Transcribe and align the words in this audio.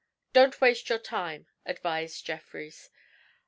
'Don't 0.33 0.59
waste 0.59 0.89
your 0.89 0.97
time,' 0.97 1.45
advised 1.63 2.25
Jeffrys. 2.25 2.89